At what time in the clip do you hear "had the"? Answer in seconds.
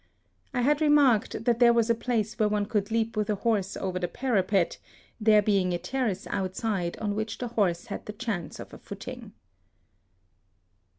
7.85-8.13